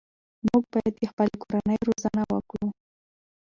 موږ 0.47 0.63
باید 0.73 0.93
د 0.97 1.03
خپلې 1.11 1.35
کورنۍ 1.41 1.77
روزنه 1.87 2.23
وکړو. 2.33 2.67